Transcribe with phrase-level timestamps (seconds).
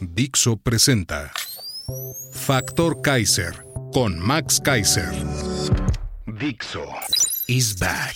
[0.00, 1.32] Dixo presenta
[2.32, 3.52] Factor Kaiser
[3.92, 5.10] con Max Kaiser.
[6.24, 6.84] Dixo
[7.48, 8.14] is back.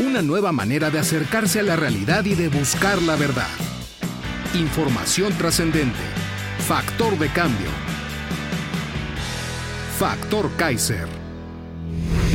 [0.00, 3.48] Una nueva manera de acercarse a la realidad y de buscar la verdad.
[4.52, 6.04] Información trascendente.
[6.68, 7.70] Factor de cambio.
[9.98, 11.08] Factor Kaiser.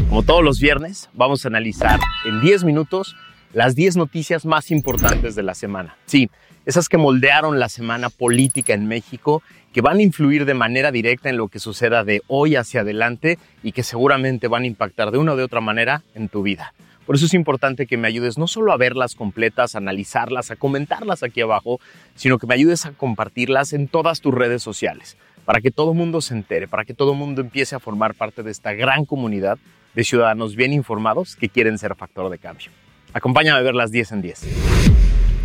[0.10, 3.16] Como todos los viernes, vamos a analizar en 10 minutos
[3.58, 5.98] las 10 noticias más importantes de la semana.
[6.06, 6.30] Sí,
[6.68, 9.42] esas que moldearon la semana política en México,
[9.74, 13.40] que van a influir de manera directa en lo que suceda de hoy hacia adelante
[13.64, 16.76] y que seguramente van a impactar de una o de otra manera en tu vida.
[17.08, 20.56] Por eso es importante que me ayudes no solo a verlas completas, a analizarlas, a
[20.56, 21.80] comentarlas aquí abajo,
[22.14, 26.22] sino que me ayudes a compartirlas en todas tus redes sociales, para que todo mundo
[26.22, 29.58] se entere, para que todo mundo empiece a formar parte de esta gran comunidad
[29.96, 32.70] de ciudadanos bien informados que quieren ser factor de cambio.
[33.14, 34.42] Acompáñame a ver las 10 en 10.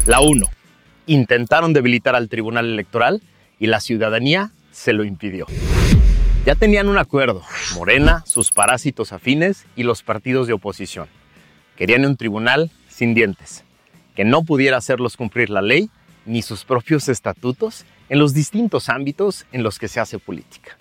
[0.07, 0.47] La 1.
[1.07, 3.23] Intentaron debilitar al Tribunal Electoral
[3.59, 5.47] y la ciudadanía se lo impidió.
[6.45, 7.43] Ya tenían un acuerdo,
[7.77, 11.07] Morena, sus parásitos afines y los partidos de oposición.
[11.77, 13.65] Querían un tribunal sin dientes,
[14.17, 15.89] que no pudiera hacerlos cumplir la ley
[16.27, 20.77] ni sus propios estatutos en los distintos ámbitos en los que se hace política.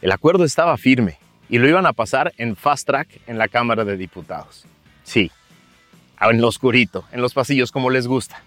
[0.00, 3.84] El acuerdo estaba firme y lo iban a pasar en fast track en la Cámara
[3.84, 4.64] de Diputados.
[5.04, 5.30] Sí,
[6.30, 8.42] en lo oscurito, en los pasillos como les gusta.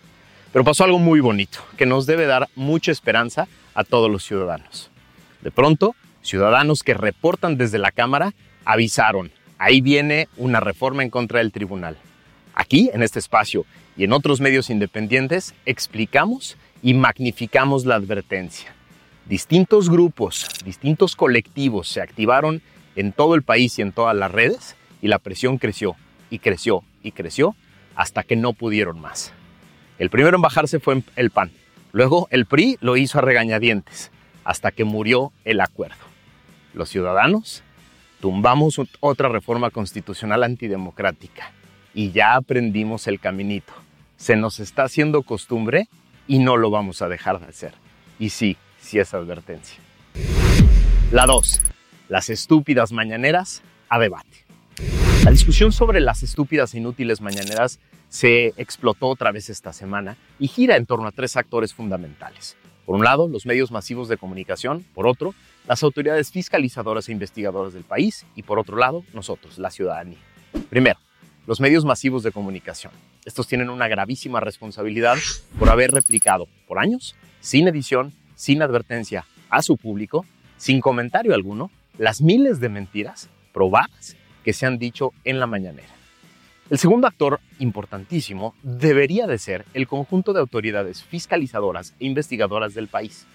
[0.54, 4.90] Pero pasó algo muy bonito, que nos debe dar mucha esperanza a todos los ciudadanos.
[5.42, 8.34] De pronto, ciudadanos que reportan desde la Cámara
[8.64, 11.97] avisaron, ahí viene una reforma en contra del tribunal.
[12.53, 13.66] Aquí, en este espacio
[13.97, 18.74] y en otros medios independientes, explicamos y magnificamos la advertencia.
[19.25, 22.62] Distintos grupos, distintos colectivos se activaron
[22.96, 25.96] en todo el país y en todas las redes y la presión creció
[26.30, 27.56] y creció y creció
[27.95, 29.33] hasta que no pudieron más.
[29.97, 31.51] El primero en bajarse fue el PAN.
[31.91, 34.11] Luego el PRI lo hizo a regañadientes
[34.44, 36.03] hasta que murió el acuerdo.
[36.73, 37.63] Los ciudadanos
[38.19, 41.51] tumbamos otra reforma constitucional antidemocrática
[41.94, 43.73] y ya aprendimos el caminito.
[44.17, 45.88] Se nos está haciendo costumbre
[46.28, 47.73] y no lo vamos a dejar de hacer.
[48.19, 49.79] Y sí, sí es advertencia.
[51.11, 51.61] La 2.
[52.09, 54.44] Las estúpidas mañaneras a debate.
[55.25, 60.47] La discusión sobre las estúpidas e inútiles mañaneras se explotó otra vez esta semana y
[60.47, 62.56] gira en torno a tres actores fundamentales.
[62.86, 65.34] Por un lado, los medios masivos de comunicación, por otro,
[65.68, 70.19] las autoridades fiscalizadoras e investigadoras del país y por otro lado, nosotros, la ciudadanía.
[70.69, 71.00] Primero,
[71.47, 72.94] los medios masivos de comunicación.
[73.25, 75.18] Estos tienen una gravísima responsabilidad
[75.58, 80.24] por haber replicado por años, sin edición, sin advertencia a su público,
[80.58, 85.89] sin comentario alguno, las miles de mentiras probadas que se han dicho en la mañanera.
[86.69, 92.88] El segundo actor importantísimo debería de ser el conjunto de autoridades fiscalizadoras e investigadoras del
[92.88, 93.25] país.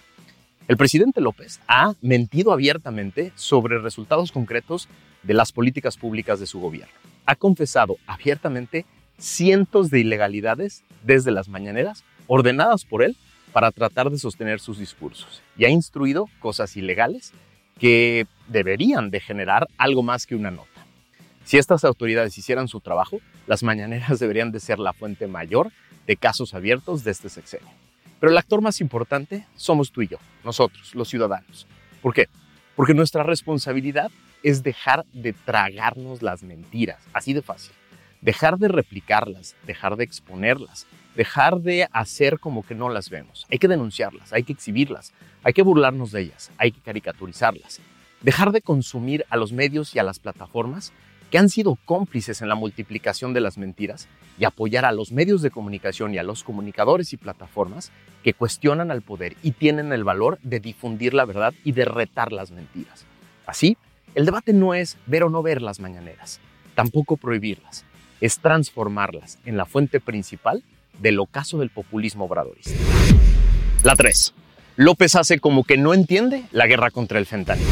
[0.69, 4.87] El presidente López ha mentido abiertamente sobre resultados concretos
[5.23, 6.93] de las políticas públicas de su gobierno.
[7.25, 8.85] Ha confesado abiertamente
[9.17, 13.17] cientos de ilegalidades desde las mañaneras ordenadas por él
[13.51, 17.33] para tratar de sostener sus discursos y ha instruido cosas ilegales
[17.79, 20.80] que deberían de generar algo más que una nota.
[21.43, 25.71] Si estas autoridades hicieran su trabajo, las mañaneras deberían de ser la fuente mayor
[26.07, 27.69] de casos abiertos de este sexenio.
[28.19, 31.67] Pero el actor más importante somos tú y yo, nosotros, los ciudadanos.
[32.01, 32.27] ¿Por qué?
[32.75, 34.11] Porque nuestra responsabilidad
[34.43, 37.73] es dejar de tragarnos las mentiras, así de fácil.
[38.21, 43.47] Dejar de replicarlas, dejar de exponerlas, dejar de hacer como que no las vemos.
[43.49, 45.13] Hay que denunciarlas, hay que exhibirlas,
[45.43, 47.79] hay que burlarnos de ellas, hay que caricaturizarlas.
[48.21, 50.93] Dejar de consumir a los medios y a las plataformas
[51.31, 54.07] que han sido cómplices en la multiplicación de las mentiras
[54.37, 57.91] y apoyar a los medios de comunicación y a los comunicadores y plataformas
[58.21, 62.33] que cuestionan al poder y tienen el valor de difundir la verdad y de retar
[62.33, 63.05] las mentiras.
[63.45, 63.77] Así,
[64.13, 66.41] el debate no es ver o no ver las mañaneras,
[66.75, 67.85] tampoco prohibirlas,
[68.19, 70.63] es transformarlas en la fuente principal
[70.99, 72.77] del ocaso del populismo obradorista.
[73.83, 74.33] La 3.
[74.75, 77.69] López hace como que no entiende la guerra contra el fentanilo.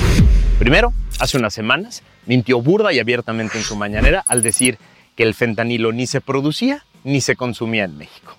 [0.60, 4.78] Primero, hace unas semanas, mintió burda y abiertamente en su mañanera al decir
[5.16, 8.38] que el fentanilo ni se producía ni se consumía en México.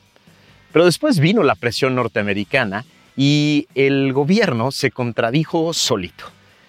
[0.73, 2.85] Pero después vino la presión norteamericana
[3.17, 6.27] y el gobierno se contradijo solito.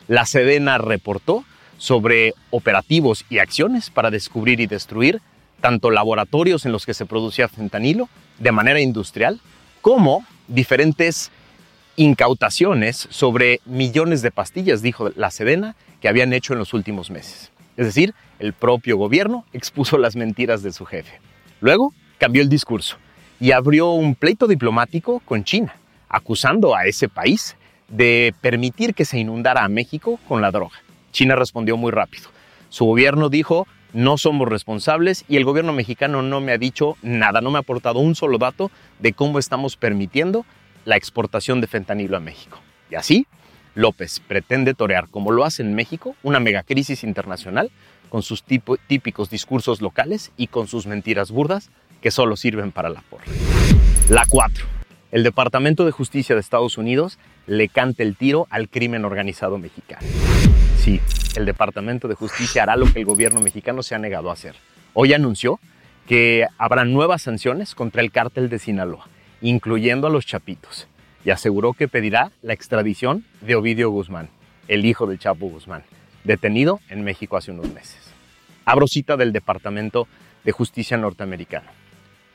[0.08, 1.46] La Sedena reportó
[1.78, 5.22] sobre operativos y acciones para descubrir y destruir
[5.62, 8.10] tanto laboratorios en los que se producía fentanilo
[8.40, 9.40] de manera industrial,
[9.82, 11.30] como diferentes
[12.02, 17.52] incautaciones sobre millones de pastillas, dijo la Sedena, que habían hecho en los últimos meses.
[17.78, 21.20] Es decir, el propio gobierno expuso las mentiras de su jefe.
[21.60, 22.98] Luego cambió el discurso
[23.40, 25.76] y abrió un pleito diplomático con China,
[26.10, 27.56] acusando a ese país
[27.88, 30.82] de permitir que se inundara a México con la droga.
[31.12, 32.30] China respondió muy rápido.
[32.70, 37.42] Su gobierno dijo, no somos responsables y el gobierno mexicano no me ha dicho nada,
[37.42, 40.46] no me ha aportado un solo dato de cómo estamos permitiendo
[40.86, 42.60] la exportación de fentanilo a México.
[42.90, 43.28] Y así,
[43.76, 47.72] López pretende torear, como lo hace en México, una megacrisis internacional
[48.10, 51.70] con sus típicos discursos locales y con sus mentiras burdas
[52.02, 53.24] que solo sirven para la porra.
[54.10, 54.66] La 4.
[55.12, 60.06] El Departamento de Justicia de Estados Unidos le canta el tiro al crimen organizado mexicano.
[60.78, 61.00] Sí,
[61.36, 64.56] el Departamento de Justicia hará lo que el gobierno mexicano se ha negado a hacer.
[64.94, 65.60] Hoy anunció
[66.08, 69.08] que habrá nuevas sanciones contra el cártel de Sinaloa,
[69.42, 70.88] incluyendo a los Chapitos,
[71.26, 74.30] y aseguró que pedirá la extradición de Ovidio Guzmán,
[74.68, 75.84] el hijo del Chapo Guzmán,
[76.24, 77.98] detenido en México hace unos meses.
[78.66, 80.08] Abro cita del Departamento
[80.44, 81.70] de Justicia norteamericano.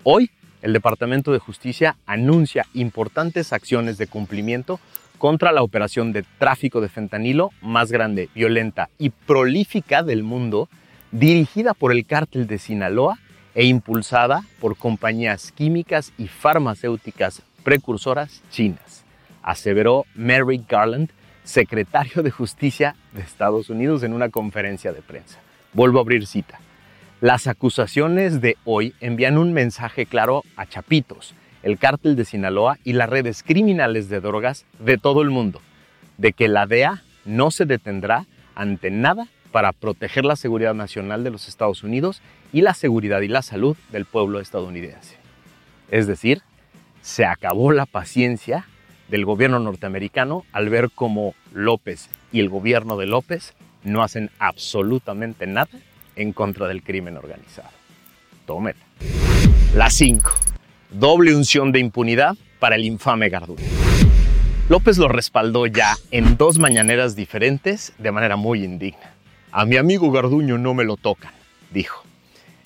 [0.02, 0.30] Hoy,
[0.62, 4.80] el Departamento de Justicia anuncia importantes acciones de cumplimiento
[5.18, 10.68] contra la operación de tráfico de fentanilo más grande, violenta y prolífica del mundo,
[11.10, 13.18] dirigida por el cártel de Sinaloa
[13.56, 19.04] e impulsada por compañías químicas y farmacéuticas precursoras chinas,
[19.42, 21.10] aseveró Merrick Garland,
[21.42, 25.38] secretario de Justicia de Estados Unidos, en una conferencia de prensa.
[25.72, 26.60] Vuelvo a abrir cita.
[27.22, 32.92] Las acusaciones de hoy envían un mensaje claro a Chapitos, el cártel de Sinaloa y
[32.92, 35.62] las redes criminales de drogas de todo el mundo,
[36.18, 41.30] de que la DEA no se detendrá ante nada para proteger la seguridad nacional de
[41.30, 42.20] los Estados Unidos
[42.56, 45.16] y la seguridad y la salud del pueblo estadounidense.
[45.90, 46.40] Es decir,
[47.02, 48.66] se acabó la paciencia
[49.10, 53.52] del gobierno norteamericano al ver cómo López y el gobierno de López
[53.84, 55.68] no hacen absolutamente nada
[56.16, 57.68] en contra del crimen organizado.
[58.46, 58.80] Tómela.
[59.74, 60.32] La 5
[60.92, 63.66] doble unción de impunidad para el infame Garduño.
[64.70, 69.12] López lo respaldó ya en dos mañaneras diferentes de manera muy indigna.
[69.52, 71.32] A mi amigo Garduño no me lo tocan,
[71.70, 72.06] dijo.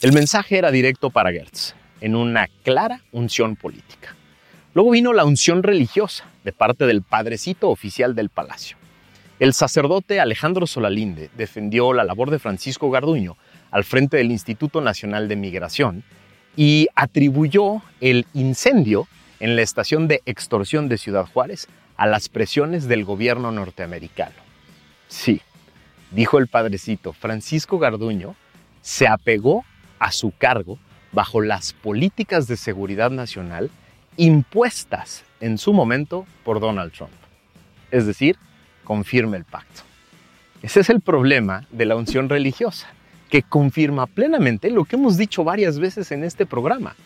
[0.02, 4.16] El mensaje era directo para Gertz, en una clara unción política.
[4.72, 8.78] Luego vino la unción religiosa de parte del padrecito oficial del palacio.
[9.40, 13.36] El sacerdote Alejandro Solalinde defendió la labor de Francisco Garduño
[13.70, 16.02] al frente del Instituto Nacional de Migración
[16.56, 19.06] y atribuyó el incendio
[19.38, 21.68] en la estación de extorsión de Ciudad Juárez
[21.98, 24.36] a las presiones del gobierno norteamericano.
[25.08, 25.42] Sí,
[26.10, 28.34] dijo el padrecito, Francisco Garduño
[28.80, 29.62] se apegó
[30.00, 30.78] a su cargo
[31.12, 33.70] bajo las políticas de seguridad nacional
[34.16, 37.12] impuestas en su momento por Donald Trump.
[37.92, 38.36] Es decir,
[38.84, 39.82] confirme el pacto.
[40.62, 42.88] Ese es el problema de la unción religiosa
[43.30, 46.96] que confirma plenamente lo que hemos dicho varias veces en este programa.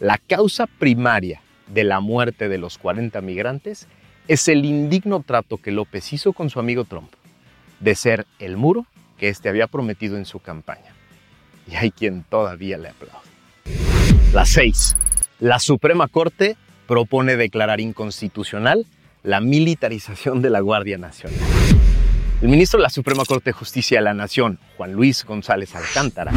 [0.00, 3.86] La causa primaria de la muerte de los 40 migrantes
[4.26, 7.12] es el indigno trato que López hizo con su amigo Trump,
[7.80, 8.86] de ser el muro
[9.18, 10.94] que éste había prometido en su campaña.
[11.70, 13.18] Y hay quien todavía le aplaude.
[14.32, 14.96] La 6.
[15.40, 16.56] La Suprema Corte
[16.86, 18.86] propone declarar inconstitucional
[19.22, 21.38] la militarización de la Guardia Nacional.
[22.42, 26.32] El ministro de la Suprema Corte de Justicia de la Nación, Juan Luis González Alcántara,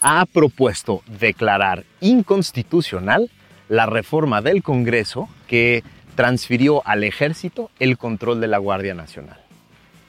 [0.00, 3.30] ha propuesto declarar inconstitucional
[3.68, 5.84] la reforma del Congreso que
[6.16, 9.40] transfirió al ejército el control de la Guardia Nacional.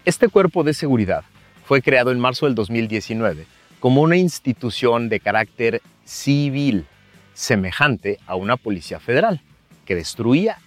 [0.04, 1.24] Este cuerpo de seguridad
[1.66, 3.46] fue creado en marzo del 2019
[3.86, 6.88] como una institución de carácter civil,
[7.36, 9.42] semejante a una policía federal,
[9.86, 10.58] que destruía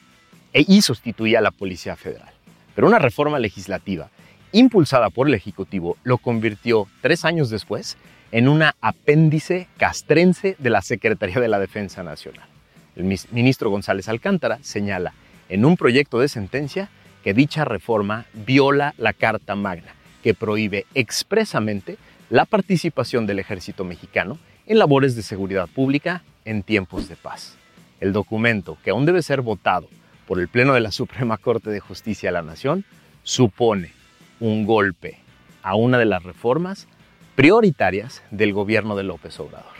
[0.52, 2.32] e y sustituía a la policía federal.
[2.76, 4.08] Pero una reforma legislativa
[4.52, 7.96] impulsada por el Ejecutivo, lo convirtió tres años después
[8.30, 12.46] en una apéndice castrense de la Secretaría de la Defensa Nacional.
[12.94, 15.12] El ministro González Alcántara señala
[15.48, 16.88] en un proyecto de sentencia
[17.24, 21.98] que dicha reforma viola la Carta Magna, que prohíbe expresamente
[22.30, 27.56] la participación del ejército mexicano en labores de seguridad pública en tiempos de paz.
[28.00, 29.88] El documento, que aún debe ser votado
[30.26, 32.84] por el Pleno de la Suprema Corte de Justicia de la Nación,
[33.22, 33.92] supone
[34.40, 35.18] un golpe
[35.62, 36.86] a una de las reformas
[37.34, 39.72] prioritarias del gobierno de López Obrador.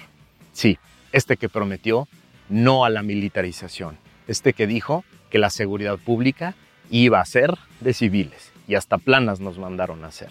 [0.52, 0.78] Sí,
[1.12, 2.08] este que prometió
[2.48, 6.54] no a la militarización, este que dijo que la seguridad pública
[6.90, 10.30] iba a ser de civiles y hasta planas nos mandaron a hacer.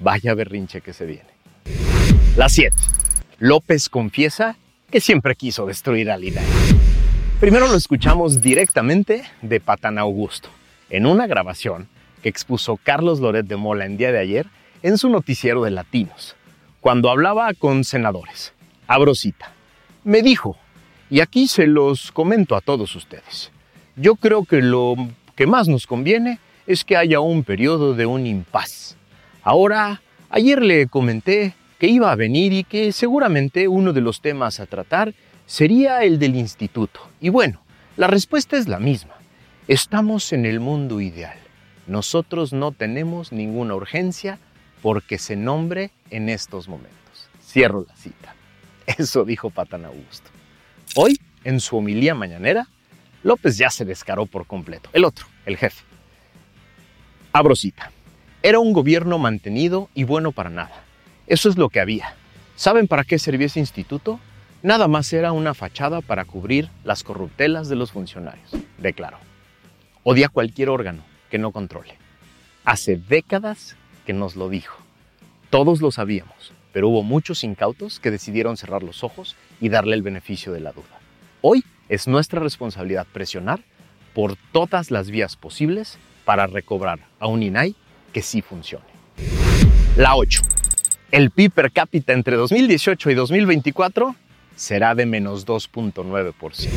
[0.00, 1.31] Vaya berrinche que se viene.
[2.34, 2.74] La 7.
[3.40, 4.56] López confiesa
[4.90, 6.46] que siempre quiso destruir al INAI.
[7.40, 10.48] Primero lo escuchamos directamente de Patán Augusto,
[10.88, 11.88] en una grabación
[12.22, 14.46] que expuso Carlos Loret de Mola en día de ayer
[14.82, 16.34] en su noticiero de Latinos,
[16.80, 18.54] cuando hablaba con senadores.
[18.86, 19.52] Abro cita.
[20.02, 20.56] Me dijo,
[21.10, 23.52] y aquí se los comento a todos ustedes,
[23.94, 24.94] yo creo que lo
[25.36, 28.96] que más nos conviene es que haya un periodo de un impas.
[29.42, 34.60] Ahora, ayer le comenté que iba a venir y que seguramente uno de los temas
[34.60, 35.14] a tratar
[35.46, 37.00] sería el del instituto.
[37.20, 37.60] Y bueno,
[37.96, 39.14] la respuesta es la misma.
[39.66, 41.36] Estamos en el mundo ideal.
[41.88, 44.38] Nosotros no tenemos ninguna urgencia
[44.80, 47.28] porque se nombre en estos momentos.
[47.44, 48.36] Cierro la cita.
[48.86, 50.30] Eso dijo Patán Augusto.
[50.94, 52.68] Hoy, en su homilía mañanera,
[53.24, 54.88] López ya se descaró por completo.
[54.92, 55.82] El otro, el jefe.
[57.32, 57.90] Abro cita.
[58.40, 60.81] Era un gobierno mantenido y bueno para nada.
[61.26, 62.14] Eso es lo que había.
[62.56, 64.18] ¿Saben para qué servía ese instituto?
[64.62, 69.18] Nada más era una fachada para cubrir las corruptelas de los funcionarios, declaró.
[70.04, 71.96] Odia cualquier órgano que no controle.
[72.64, 73.76] Hace décadas
[74.06, 74.76] que nos lo dijo.
[75.50, 80.02] Todos lo sabíamos, pero hubo muchos incautos que decidieron cerrar los ojos y darle el
[80.02, 81.00] beneficio de la duda.
[81.40, 83.60] Hoy es nuestra responsabilidad presionar
[84.14, 87.74] por todas las vías posibles para recobrar a un INAI
[88.12, 88.84] que sí funcione.
[89.96, 90.42] La 8.
[91.12, 94.16] El PIB per cápita entre 2018 y 2024
[94.56, 96.70] será de menos 2.9%.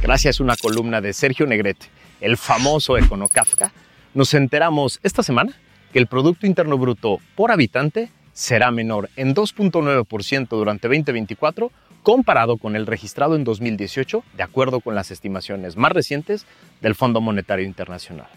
[0.00, 1.86] Gracias a una columna de Sergio Negrete,
[2.20, 3.72] el famoso Econocafka,
[4.14, 5.52] nos enteramos esta semana
[5.92, 11.72] que el Producto Interno Bruto por habitante será menor en 2.9% durante 2024
[12.04, 16.46] comparado con el registrado en 2018, de acuerdo con las estimaciones más recientes
[16.80, 18.28] del Fondo Monetario Internacional.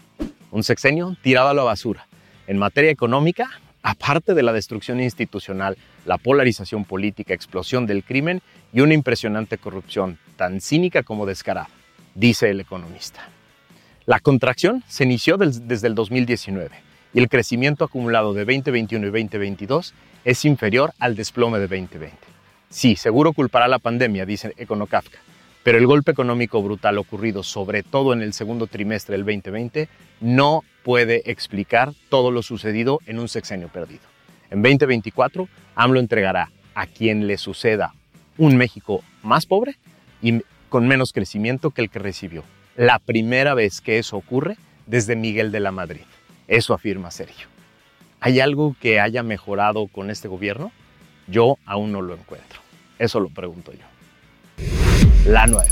[0.50, 2.08] Un sexenio tirado a la basura.
[2.48, 3.48] En materia económica,
[3.84, 5.76] aparte de la destrucción institucional,
[6.06, 8.40] la polarización política, explosión del crimen
[8.72, 11.68] y una impresionante corrupción tan cínica como descarada,
[12.14, 13.28] dice el economista.
[14.06, 16.70] La contracción se inició desde el 2019
[17.12, 22.16] y el crecimiento acumulado de 2021 y 2022 es inferior al desplome de 2020.
[22.70, 25.18] Sí, seguro culpará la pandemia, dice Econocafka,
[25.62, 29.90] pero el golpe económico brutal ocurrido sobre todo en el segundo trimestre del 2020
[30.22, 34.02] no puede explicar todo lo sucedido en un sexenio perdido.
[34.50, 37.94] En 2024, AMLO entregará a quien le suceda
[38.36, 39.76] un México más pobre
[40.22, 42.44] y con menos crecimiento que el que recibió.
[42.76, 46.02] La primera vez que eso ocurre desde Miguel de la Madrid.
[46.48, 47.48] Eso afirma Sergio.
[48.20, 50.70] ¿Hay algo que haya mejorado con este gobierno?
[51.26, 52.60] Yo aún no lo encuentro.
[52.98, 53.86] Eso lo pregunto yo.
[55.26, 55.70] La 9.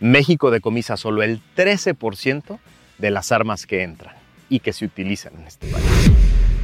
[0.00, 2.58] México decomisa solo el 13%
[2.98, 6.10] de las armas que entran y que se utilizan en este país.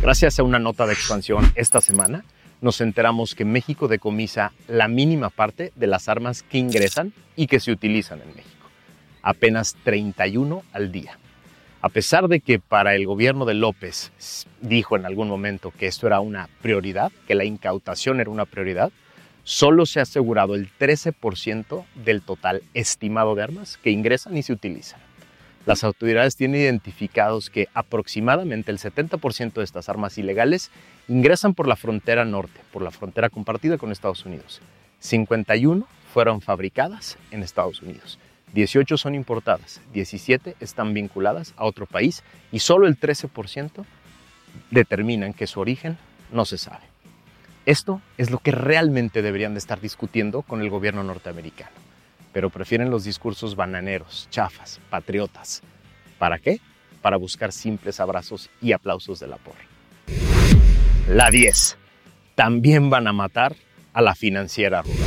[0.02, 2.24] Gracias a una nota de expansión esta semana,
[2.60, 7.60] nos enteramos que México decomisa la mínima parte de las armas que ingresan y que
[7.60, 8.68] se utilizan en México.
[9.22, 11.18] Apenas 31 al día.
[11.82, 14.12] A pesar de que para el gobierno de López
[14.60, 18.92] dijo en algún momento que esto era una prioridad, que la incautación era una prioridad,
[19.44, 24.52] solo se ha asegurado el 13% del total estimado de armas que ingresan y se
[24.52, 25.00] utilizan.
[25.70, 30.72] Las autoridades tienen identificados que aproximadamente el 70% de estas armas ilegales
[31.06, 34.60] ingresan por la frontera norte, por la frontera compartida con Estados Unidos.
[34.98, 38.18] 51 fueron fabricadas en Estados Unidos.
[38.52, 43.84] 18 son importadas, 17 están vinculadas a otro país y solo el 13%
[44.72, 45.98] determinan que su origen
[46.32, 46.82] no se sabe.
[47.64, 51.70] Esto es lo que realmente deberían de estar discutiendo con el gobierno norteamericano,
[52.32, 55.62] pero prefieren los discursos bananeros, chafas, patriotas.
[56.18, 56.60] ¿Para qué?
[57.02, 59.60] Para buscar simples abrazos y aplausos de la porra.
[61.08, 61.76] La 10.
[62.34, 63.56] También van a matar
[63.92, 64.98] a la financiera rural.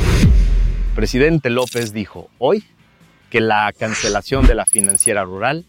[0.94, 2.64] Presidente López dijo hoy
[3.30, 5.64] que la cancelación de la financiera rural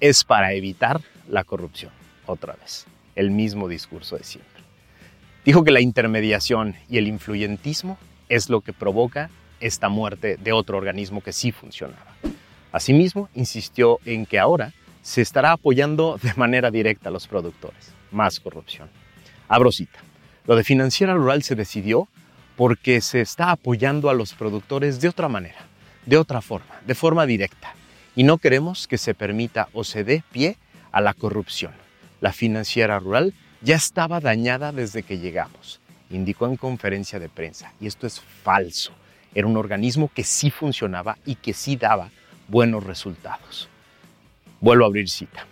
[0.00, 1.92] es para evitar la corrupción.
[2.26, 4.62] Otra vez, el mismo discurso de siempre.
[5.44, 7.98] Dijo que la intermediación y el influyentismo
[8.28, 12.14] es lo que provoca esta muerte de otro organismo que sí funcionaba.
[12.72, 17.92] Asimismo, insistió en que ahora se estará apoyando de manera directa a los productores.
[18.10, 18.88] Más corrupción.
[19.48, 19.98] Abro cita.
[20.46, 22.08] Lo de financiera rural se decidió
[22.56, 25.58] porque se está apoyando a los productores de otra manera,
[26.06, 27.74] de otra forma, de forma directa.
[28.14, 30.56] Y no queremos que se permita o se dé pie
[30.92, 31.72] a la corrupción.
[32.20, 37.72] La financiera rural ya estaba dañada desde que llegamos, indicó en conferencia de prensa.
[37.80, 38.92] Y esto es falso.
[39.34, 42.10] Era un organismo que sí funcionaba y que sí daba
[42.48, 43.68] buenos resultados.
[44.60, 45.46] Vuelvo a abrir cita.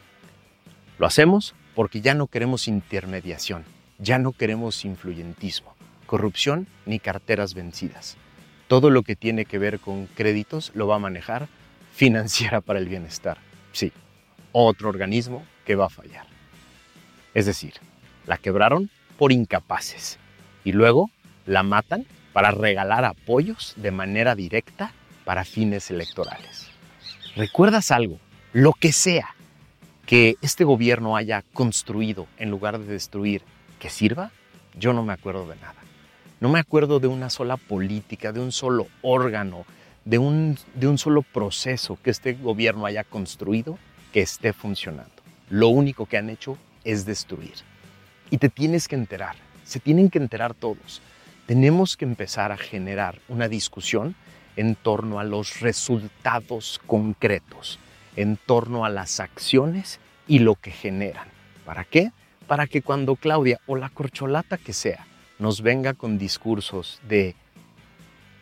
[0.98, 3.64] Lo hacemos porque ya no queremos intermediación,
[3.98, 5.74] ya no queremos influyentismo,
[6.06, 8.16] corrupción ni carteras vencidas.
[8.66, 11.48] Todo lo que tiene que ver con créditos lo va a manejar
[11.94, 13.38] financiera para el bienestar.
[13.72, 13.92] Sí,
[14.52, 16.26] otro organismo que va a fallar.
[17.32, 17.74] Es decir,
[18.26, 20.18] la quebraron por incapaces
[20.64, 21.10] y luego
[21.46, 22.06] la matan
[22.38, 24.92] para regalar apoyos de manera directa
[25.24, 26.68] para fines electorales.
[27.34, 28.20] ¿Recuerdas algo?
[28.52, 29.34] Lo que sea
[30.06, 33.42] que este gobierno haya construido en lugar de destruir
[33.80, 34.30] que sirva,
[34.78, 35.74] yo no me acuerdo de nada.
[36.38, 39.66] No me acuerdo de una sola política, de un solo órgano,
[40.04, 43.80] de un, de un solo proceso que este gobierno haya construido
[44.12, 45.10] que esté funcionando.
[45.50, 47.54] Lo único que han hecho es destruir.
[48.30, 51.02] Y te tienes que enterar, se tienen que enterar todos.
[51.48, 54.14] Tenemos que empezar a generar una discusión
[54.54, 57.80] en torno a los resultados concretos
[58.16, 61.28] en torno a las acciones y lo que generan.
[61.64, 62.12] ¿Para qué?
[62.46, 65.06] Para que cuando Claudia o la corcholata que sea
[65.38, 67.34] nos venga con discursos de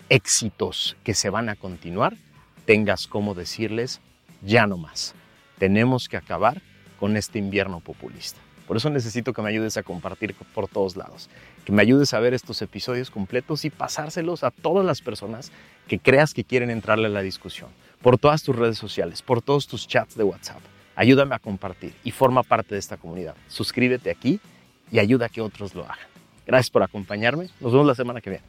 [0.08, 2.16] éxitos que se van a continuar,
[2.64, 4.00] tengas como decirles,
[4.42, 5.14] ya no más.
[5.58, 6.60] Tenemos que acabar
[6.98, 8.45] con este invierno populista.
[8.66, 11.30] Por eso necesito que me ayudes a compartir por todos lados,
[11.64, 15.52] que me ayudes a ver estos episodios completos y pasárselos a todas las personas
[15.86, 17.70] que creas que quieren entrarle a la discusión,
[18.02, 20.60] por todas tus redes sociales, por todos tus chats de WhatsApp.
[20.96, 23.36] Ayúdame a compartir y forma parte de esta comunidad.
[23.48, 24.40] Suscríbete aquí
[24.90, 25.98] y ayuda a que otros lo hagan.
[26.46, 27.48] Gracias por acompañarme.
[27.60, 28.44] Nos vemos la semana que viene.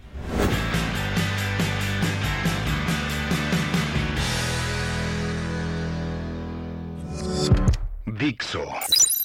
[8.06, 8.66] Dixo